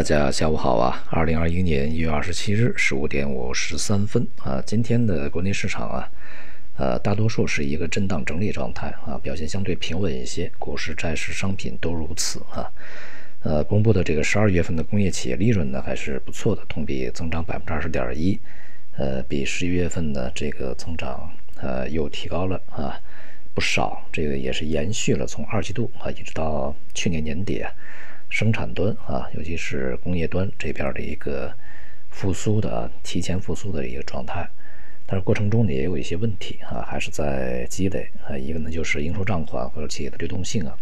[0.00, 1.04] 大家下午好啊！
[1.10, 6.10] 二零二一年一月二十七日十五点五十三分啊，今天的国内市场啊，
[6.78, 12.72] 呃，大多数是一个震荡整理状态啊，表现相对平稳一些，股市、债市、商品都如此啊。
[13.42, 18.40] 呃，公布的这个十二月份的工业企业利润呢，还是不错的，同比增长百分之二十点一，
[18.96, 22.98] 呃，比十一月份的这个增长呃又提高了啊
[23.52, 27.70] 不少，这个也是延续了从二季度啊一直到去年年底啊。
[28.30, 31.52] 生产端啊，尤其是工业端这边的一个
[32.08, 34.48] 复苏的、提前复苏的一个状态，
[35.04, 38.38] 但是过程中呢也有一些问题啊，还是在积累啊。
[38.38, 40.78] 一个呢就是应收账款或者企业的流动性啊，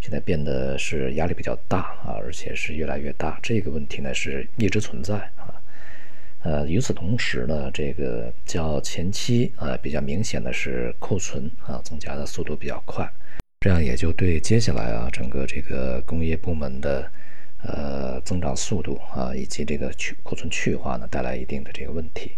[0.00, 3.38] 现在变得是压力比较大啊，而且是越来越大。
[3.42, 5.60] 这个问题呢是一直存在啊。
[6.42, 13.10] 呃，与此同时呢，这个较前期啊比较明显的是库存啊增加的速度比较快。
[13.60, 17.10] 这样也就对接下来啊，整个这个工业部门的
[17.64, 22.30] 呃增长速度啊，以及这个去库存去化呢，带来一定的这个问题。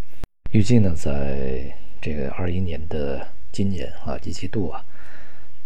[0.53, 4.83] 预计呢，在这个二一年的今年啊一季度啊，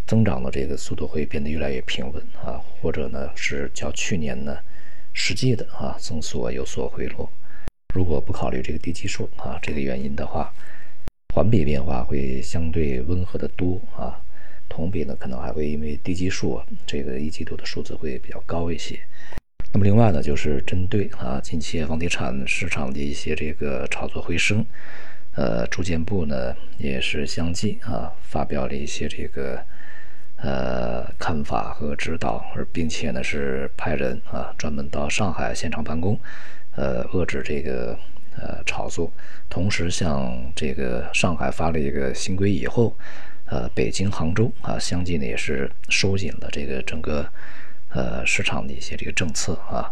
[0.09, 4.59] 增长的这个速度会变得越来越平稳啊，或者呢是较去年呢
[5.13, 7.31] 实际的啊增速有所回落。
[7.95, 10.53] 如果不考虑这个低基数啊这个原因的话，
[11.33, 14.21] 环比变化会相对温和的多啊。
[14.75, 18.99] 同比呢，可能还会因为低基数啊，这个一季度的数字会比较高一些。
[19.73, 24.67] 那么另外呢，就是针对啊近期房地产市场的一些这个炒作回升，
[25.37, 29.65] 呃，住建部呢也是相继啊发表了一些这个
[30.39, 36.19] 呃看法和指导，而并且呢是派人啊专门到上海现场办公，
[36.75, 37.97] 呃，遏制这个
[38.37, 39.13] 呃炒作。
[39.49, 42.97] 同时，向这个上海发了一个新规以后。
[43.47, 47.27] 呃，北京、杭州啊，相继呢也是收紧了这个整个
[47.91, 49.91] 呃市场的一些这个政策啊。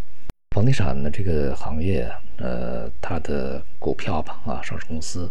[0.51, 5.31] 房地产的这个行业，呃，它的股票吧啊，上市公司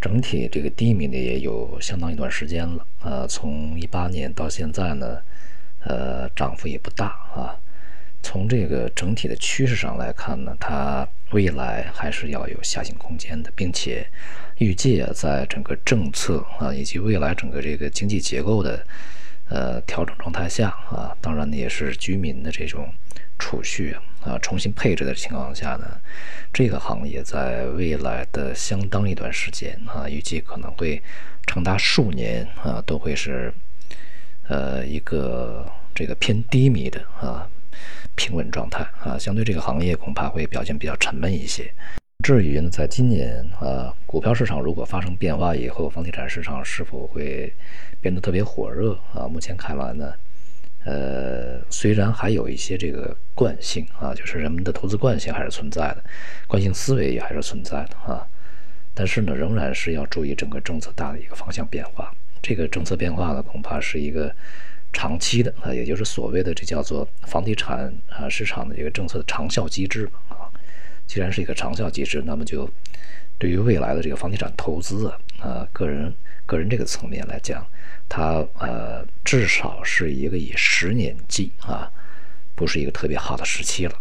[0.00, 2.86] 整体这个低迷呢也有相当一段时间了。
[3.02, 5.18] 呃，从一八年到现在呢，
[5.84, 7.54] 呃，涨幅也不大啊。
[8.20, 14.06] 从这个整体的趋势上来看呢，它未来还是要有下行空间的，并且。
[14.58, 18.86] 预计啊，在整个政策啊以及未来整个这个经济结构的
[19.48, 22.86] 呃调整状态下啊，当然呢也是居民的这种
[23.40, 25.98] 储蓄啊重新配置的情况下呢，
[26.52, 31.02] 这个行业在未来的相当一段时间啊，预计可能会
[31.44, 33.52] 长达数年啊都会是
[34.46, 37.48] 呃一个这个偏低迷的啊
[38.16, 41.72] 平稳状态啊，相对这个行业恐怕会表现比较沉闷一些。
[42.24, 47.52] 至于呢，在今年啊，股票市场如果发生变化以后，房地产市场是否会
[48.00, 49.26] 变得特别火热啊？
[49.26, 50.14] 目前看来呢，
[50.84, 56.04] 呃，虽然还有一些这个惯性啊，就是人们的投资惯性还是存在的，
[56.46, 58.24] 惯性思维也还是存在的啊，
[58.94, 62.14] 但是呢，仍然是要注意整个政策大的一个方向变化。
[62.40, 64.32] 这个政策变化呢，恐怕是一个
[64.92, 70.36] 长期的啊，也就是所谓的这叫做房地产啊市场的一个政策的长效机制嘛。
[71.06, 72.70] 既然是一个长效机制，那么就
[73.38, 76.14] 对于未来的这个房地产投资啊，啊，个人
[76.46, 77.66] 个人这个层面来讲，
[78.08, 81.90] 它呃至少是一个以十年计啊，
[82.54, 83.94] 不是一个特别好的时期了。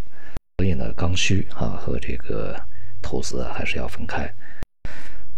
[0.58, 2.56] 所以呢，刚需啊和这个
[3.02, 4.32] 投资啊还是要分开。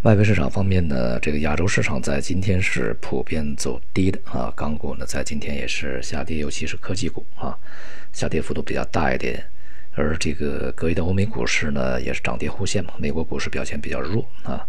[0.03, 7.57] 外围市场方面呢，这个亚洲市场在今天是普遍走低的啊，港股呢在今天也是下跌，尤其是科技股啊，
[8.11, 9.41] 下跌幅度比较大一点。
[9.95, 12.93] 而这个隔夜的欧美股市呢，也是涨跌互现嘛。
[12.97, 14.67] 美国股市表现比较弱啊，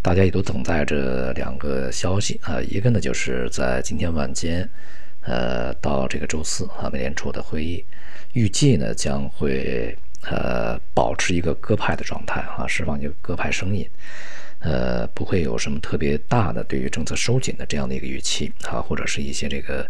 [0.00, 2.58] 大家也都等待着两个消息啊。
[2.62, 4.66] 一个呢，就是在今天晚间，
[5.24, 7.84] 呃，到这个周四啊，美联储的会议，
[8.32, 13.86] 预计呢将会呃保持一个鸽派的状态啊，释放一个鸽派声音，
[14.60, 19.86] 呃，不会有什么特别大的对于政策收紧的这样的一个预期啊，或者是一些这个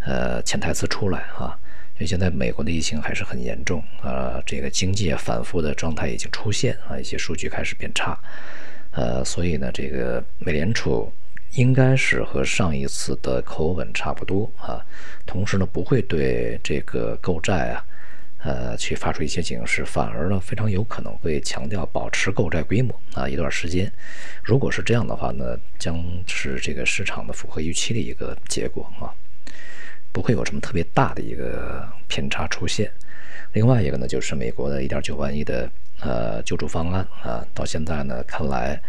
[0.00, 1.58] 呃潜台词出来啊。
[1.94, 8.18] 因为现在美国的疫情还是很严重啊，这个经济反复的状态已经出现啊，一些数据开始变差，
[8.90, 11.10] 呃，所以呢，这个美联储
[11.52, 14.84] 应该是和上一次的口吻差不多啊，
[15.24, 17.84] 同时呢，不会对这个购债啊，
[18.38, 23.92] 呃，去发出一些警示，反而呢，非常有可能会强调保持购债规模啊，一段时间，
[24.42, 29.12] 如果是这样的话呢，将是这个市场的符合预期的一个结果啊。
[30.12, 32.90] 不会有什么特别大的一个偏差出现。
[33.52, 38.80] 另外一个呢，就是美国的一点九万亿的呃救助方案啊，到现在呢看来，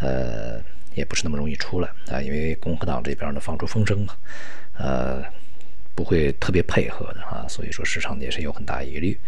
[0.00, 0.60] 呃
[0.94, 4.14] 也不是那么容易出来啊，因为共和党这边呢放出风声嘛，
[4.74, 5.22] 呃
[5.96, 9.18] 不会特别配合的啊，所以说市场也是有很大疑虑。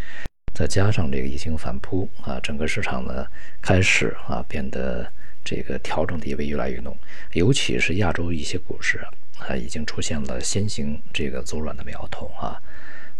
[0.54, 3.26] 再加上这个疫情反扑啊，整个市场呢
[3.62, 5.10] 开始啊变得
[5.44, 6.96] 这个调整的意味越来越浓，
[7.32, 8.98] 尤其是亚洲一些股市
[9.38, 12.60] 啊，已经出现了先行这个走软的苗头啊，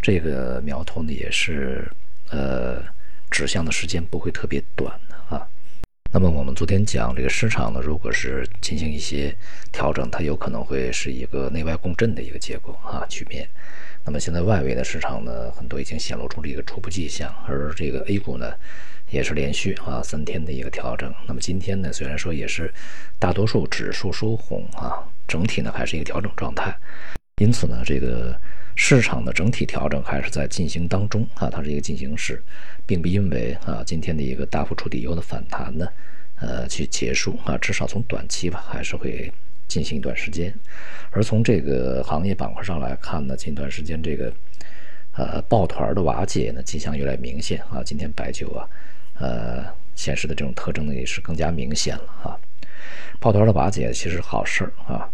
[0.02, 1.90] 这个苗头呢也是
[2.30, 2.82] 呃
[3.30, 4.92] 指向的时间不会特别短。
[6.10, 9.34] 那么我们昨天讲这个市场呢，如果是进行一些
[9.70, 13.46] 调整，它有可能会是一个内外共振的一个结果啊局面。
[14.06, 18.54] 那么现在外围的市场呢，很多已经显露出了一个初步迹象，而这个 A 股呢，
[19.10, 21.12] 也是连续啊三天的一个调整。
[21.26, 22.72] 那么今天呢，虽然说也是
[23.18, 26.74] 大多数指数收红啊，整体呢还是一个调整状态。
[27.38, 28.38] 因此呢，这个
[28.76, 32.42] 市场的整体调整还是在进行当中啊，它是一个进行式，
[32.86, 35.88] 并不因为啊今天的一个大幅触底后的反弹呢，
[36.40, 39.32] 呃去结束啊，至少从短期吧，还是会。
[39.68, 40.50] 进行一段时间，
[41.10, 44.32] 而从这个行业板块上来看呢，近段时间这个
[45.12, 47.82] 呃抱团的瓦解呢迹象越来越明显啊。
[47.84, 48.66] 今天白酒啊，
[49.18, 52.32] 呃显示的这种特征呢也是更加明显了啊。
[53.20, 55.06] 抱团的瓦解其实好事儿啊。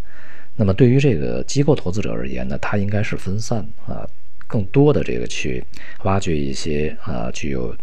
[0.56, 4.06] 那么对于这个机构投资者而言呢，它应该是分散啊，
[4.46, 5.64] 更多的这个去
[6.04, 7.76] 挖掘一些啊具有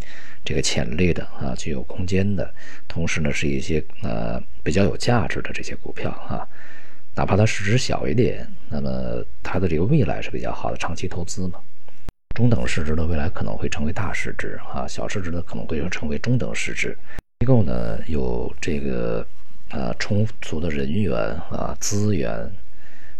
[0.45, 2.53] 这个潜力的啊具有空间的，
[2.87, 6.47] 同时呢是一些呃比较有价值的这些股票啊。
[7.13, 11.59] 哪怕它市值小一点，那么它的这个未来是比较好的，长期投资嘛。
[12.35, 16.97] 中等市值的未来可能会成为大市值啊，小市值的可能会成为中等市值。
[17.41, 19.27] 机构呢有这个
[19.71, 21.15] 呃充足的人员
[21.49, 22.51] 啊资源，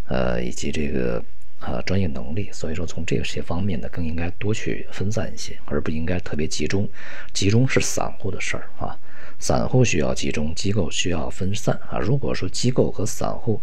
[0.06, 1.22] 呃以及这个
[1.60, 6.88] 啊专业能力，所以说从这些方面呢更应该多去分散一些，而不应该特别集中。
[7.32, 8.98] 集中是散户的事儿啊。
[9.38, 11.98] 散户需要集中，机构需要分散啊。
[11.98, 13.60] 如果说机构和散户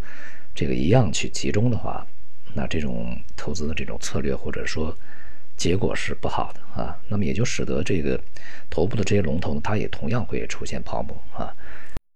[0.54, 2.06] 这个一样去集中的话，
[2.54, 4.98] 那这种投资的这种策略或者说
[5.56, 6.98] 结果是不好的啊。
[7.08, 8.20] 那么也就使得这个
[8.70, 11.54] 头部的这些龙头呢，它也同样会出现泡沫啊。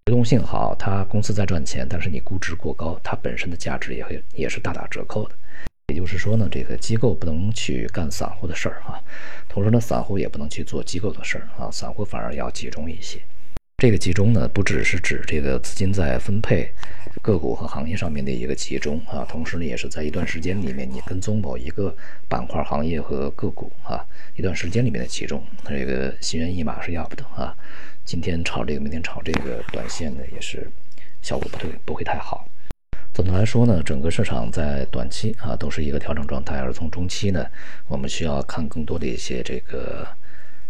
[0.05, 5.35] 流动性好，它公司在赚钱，但是你估值过高，它本身的价值也会也是大打折扣的。
[5.87, 8.99] 也就是说呢，这个机构不能去干散户的事儿啊，
[9.47, 13.21] 同时呢，散户也不能去做机构的事儿啊，散户反而要集中一些。
[13.83, 16.71] 这个集中呢，不只是指这个资金在分配
[17.21, 21.93] 个股和行业上面的一个集中啊，同时呢，也是在一段时间里面，你跟踪某一个
[22.29, 24.01] 板块、行业和个股啊，
[24.37, 27.53] 一段时间里面的集中，这个心猿意马是要不得啊。
[28.05, 30.65] 今天炒这个，明天炒这个，短线呢也是
[31.21, 32.47] 效果不对，不会太好。
[33.13, 37.45] 总的来说呢，整个市场在短期啊都是一个调整状态，而从中期呢，
[37.89, 40.07] 我们需要看更多的一些这个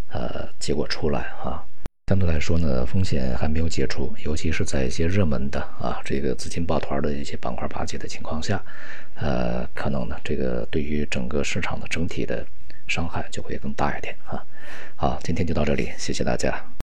[0.10, 1.64] 呃结果出来啊。
[2.14, 8.64] 相对来说呢，风险还没有解除，尤其是在一些热门的啊，这个资金抱团的一些板块瓦解的情况下，
[9.16, 12.46] 呃，可能呢，这个对于整个市场的整体的
[12.88, 14.46] 伤害就会更大一点啊。
[14.96, 16.64] 好，今天就到这里，谢谢大家。